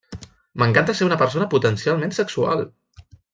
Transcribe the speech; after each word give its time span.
M'encanta 0.61 0.95
ser 0.99 1.05
una 1.09 1.17
persona 1.23 1.47
potencialment 1.51 2.17
sexual! 2.21 2.65